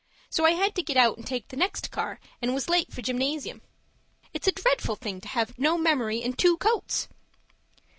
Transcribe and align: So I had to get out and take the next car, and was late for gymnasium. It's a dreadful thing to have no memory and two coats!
So 0.31 0.45
I 0.45 0.53
had 0.53 0.73
to 0.77 0.81
get 0.81 0.97
out 0.97 1.17
and 1.17 1.27
take 1.27 1.49
the 1.49 1.55
next 1.55 1.91
car, 1.91 2.19
and 2.41 2.55
was 2.55 2.67
late 2.67 2.91
for 2.91 3.03
gymnasium. 3.03 3.61
It's 4.33 4.47
a 4.47 4.51
dreadful 4.51 4.95
thing 4.95 5.21
to 5.21 5.27
have 5.27 5.59
no 5.59 5.77
memory 5.77 6.23
and 6.23 6.35
two 6.35 6.57
coats! 6.57 7.07